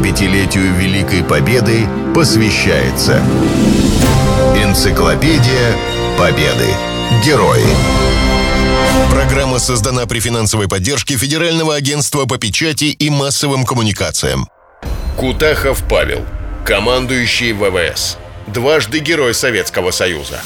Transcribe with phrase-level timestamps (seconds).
[0.00, 3.22] 75-летию Великой Победы посвящается
[4.56, 5.76] Энциклопедия
[6.18, 6.68] Победы.
[7.24, 7.64] Герои.
[9.10, 14.48] Программа создана при финансовой поддержке Федерального агентства по печати и массовым коммуникациям.
[15.18, 16.24] Кутахов Павел,
[16.64, 20.40] командующий ВВС, дважды Герой Советского Союза.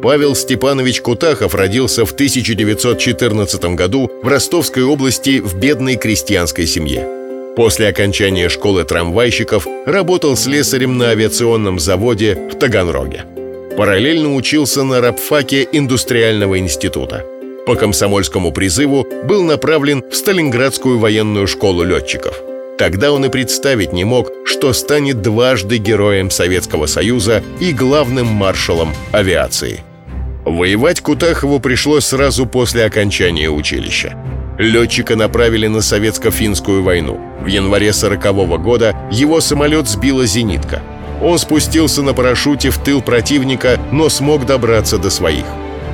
[0.00, 7.17] Павел Степанович Кутахов родился в 1914 году в Ростовской области в бедной крестьянской семье.
[7.58, 13.24] После окончания школы трамвайщиков работал слесарем на авиационном заводе в Таганроге.
[13.76, 17.24] Параллельно учился на рабфаке индустриального института.
[17.66, 22.40] По комсомольскому призыву был направлен в Сталинградскую военную школу летчиков.
[22.78, 28.94] Тогда он и представить не мог, что станет дважды героем Советского Союза и главным маршалом
[29.10, 29.80] авиации.
[30.44, 34.16] Воевать Кутахову пришлось сразу после окончания училища.
[34.58, 37.20] Летчика направили на советско-финскую войну.
[37.40, 40.82] В январе 40 -го года его самолет сбила зенитка.
[41.22, 45.44] Он спустился на парашюте в тыл противника, но смог добраться до своих.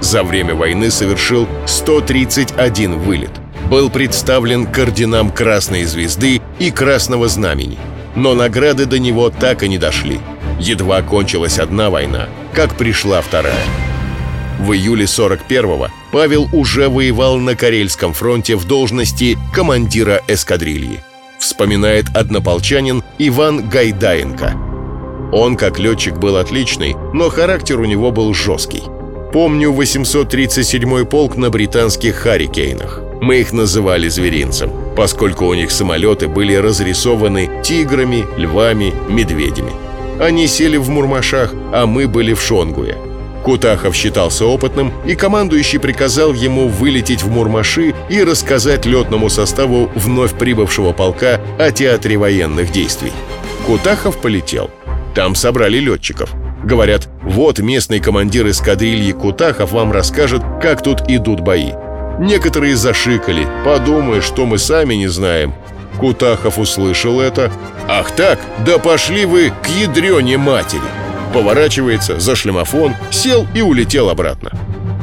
[0.00, 3.30] За время войны совершил 131 вылет.
[3.68, 7.78] Был представлен к орденам Красной Звезды и Красного Знамени.
[8.14, 10.20] Но награды до него так и не дошли.
[10.60, 13.64] Едва кончилась одна война, как пришла вторая.
[14.62, 21.00] В июле 41-го Павел уже воевал на Карельском фронте в должности командира эскадрильи.
[21.40, 24.54] Вспоминает однополчанин Иван Гайдаенко.
[25.32, 28.84] Он, как летчик, был отличный, но характер у него был жесткий.
[29.32, 33.00] Помню 837-й полк на британских «Харрикейнах».
[33.20, 39.72] Мы их называли зверинцем, поскольку у них самолеты были разрисованы тиграми, львами, медведями.
[40.20, 42.96] Они сели в Мурмашах, а мы были в Шонгуе–
[43.42, 50.34] Кутахов считался опытным, и командующий приказал ему вылететь в Мурмаши и рассказать летному составу вновь
[50.34, 53.12] прибывшего полка о театре военных действий.
[53.66, 54.70] Кутахов полетел.
[55.14, 56.30] Там собрали летчиков.
[56.64, 61.72] Говорят, вот местный командир эскадрильи Кутахов вам расскажет, как тут идут бои.
[62.18, 65.54] Некоторые зашикали, подумая, что мы сами не знаем.
[65.98, 67.52] Кутахов услышал это.
[67.88, 71.01] «Ах так, да пошли вы к ядрене матери!»
[71.32, 74.52] Поворачивается за шлемофон, сел и улетел обратно.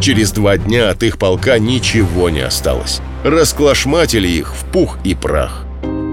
[0.00, 3.00] Через два дня от их полка ничего не осталось.
[3.24, 5.64] Расклашматили их в пух и прах.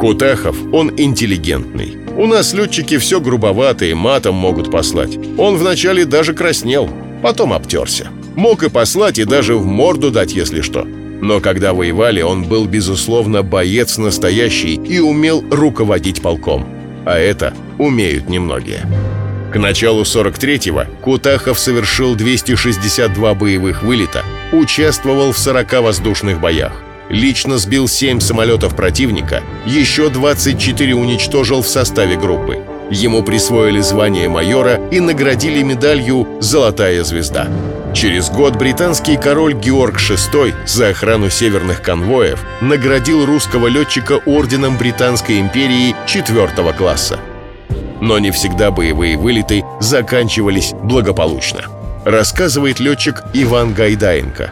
[0.00, 1.96] Кутахов, он интеллигентный.
[2.16, 5.18] У нас летчики все грубоватые, матом могут послать.
[5.38, 6.90] Он вначале даже краснел,
[7.22, 8.08] потом обтерся.
[8.36, 10.84] Мог и послать, и даже в морду дать, если что.
[10.84, 16.66] Но когда воевали, он был, безусловно, боец настоящий и умел руководить полком.
[17.06, 18.82] А это умеют немногие.
[19.52, 26.72] К началу 43-го Кутахов совершил 262 боевых вылета, участвовал в 40 воздушных боях.
[27.10, 32.60] Лично сбил 7 самолетов противника, еще 24 уничтожил в составе группы.
[32.90, 37.48] Ему присвоили звание майора и наградили медалью «Золотая звезда».
[37.94, 45.40] Через год британский король Георг VI за охрану северных конвоев наградил русского летчика орденом Британской
[45.40, 47.20] империи четвертого класса
[48.02, 51.60] но не всегда боевые вылеты заканчивались благополучно.
[52.04, 54.50] Рассказывает летчик Иван Гайдаенко.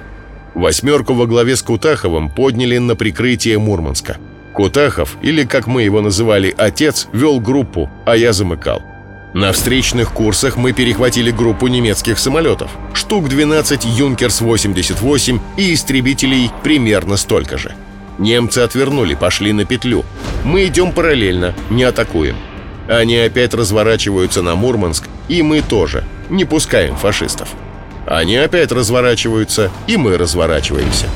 [0.55, 4.19] Восьмерку во главе с Кутаховым подняли на прикрытие Мурманска.
[4.55, 8.83] Кутахов, или как мы его называли «отец», вел группу, а я замыкал.
[9.35, 12.71] На встречных курсах мы перехватили группу немецких самолетов.
[12.93, 17.75] Штук 12 «Юнкерс-88» и истребителей примерно столько же.
[18.19, 20.05] Немцы отвернули, пошли на петлю.
[20.45, 22.37] Мы идем параллельно, не атакуем.
[22.91, 26.03] Они опять разворачиваются на Мурманск, и мы тоже.
[26.29, 27.51] Не пускаем фашистов.
[28.05, 31.07] Они опять разворачиваются, и мы разворачиваемся.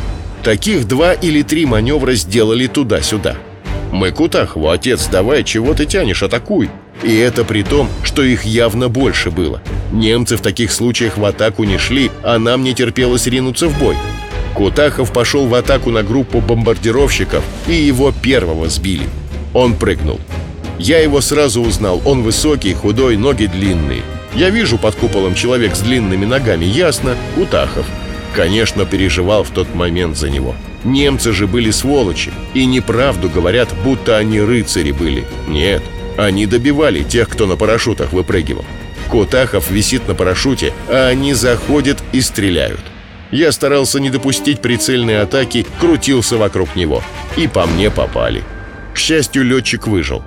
[0.44, 3.38] Таких два или три маневра сделали туда-сюда.
[3.90, 6.70] Мы Кутахову, отец, давай, чего ты тянешь, атакуй.
[7.02, 9.60] И это при том, что их явно больше было.
[9.90, 13.96] Немцы в таких случаях в атаку не шли, а нам не терпелось ринуться в бой.
[14.54, 19.08] Кутахов пошел в атаку на группу бомбардировщиков, и его первого сбили.
[19.52, 20.20] Он прыгнул.
[20.78, 22.02] Я его сразу узнал.
[22.04, 24.02] Он высокий, худой, ноги длинные.
[24.34, 26.64] Я вижу под куполом человек с длинными ногами.
[26.64, 27.86] Ясно, Утахов.
[28.34, 30.56] Конечно, переживал в тот момент за него.
[30.82, 32.32] Немцы же были сволочи.
[32.52, 35.24] И неправду говорят, будто они рыцари были.
[35.46, 35.82] Нет,
[36.16, 38.64] они добивали тех, кто на парашютах выпрыгивал.
[39.08, 42.80] Кутахов висит на парашюте, а они заходят и стреляют.
[43.30, 47.02] Я старался не допустить прицельной атаки, крутился вокруг него.
[47.36, 48.42] И по мне попали.
[48.94, 50.24] К счастью, летчик выжил.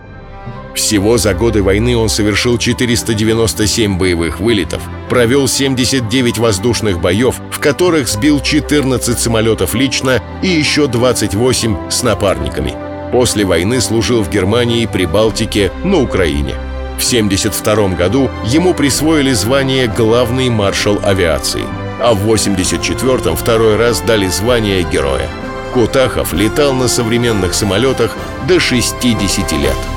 [0.78, 8.08] Всего за годы войны он совершил 497 боевых вылетов, провел 79 воздушных боев, в которых
[8.08, 12.76] сбил 14 самолетов лично и еще 28 с напарниками.
[13.12, 16.54] После войны служил в Германии, Прибалтике, на Украине.
[17.00, 21.64] В 1972 году ему присвоили звание «Главный маршал авиации»,
[22.00, 25.28] а в 1984 второй раз дали звание Героя.
[25.74, 28.16] Кутахов летал на современных самолетах
[28.48, 29.97] до 60 лет.